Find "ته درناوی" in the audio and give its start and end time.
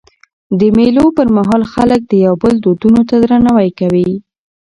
3.09-3.69